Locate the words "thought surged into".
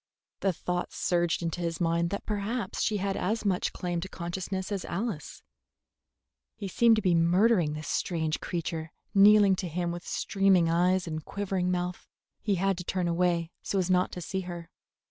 0.51-1.61